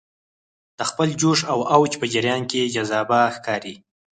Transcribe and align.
د 0.77 0.79
خپل 0.89 1.09
جوش 1.21 1.39
او 1.51 1.59
اوج 1.75 1.91
په 2.01 2.05
جریان 2.13 2.41
کې 2.51 2.71
جذابه 2.75 3.19
ښکاري. 3.35 3.75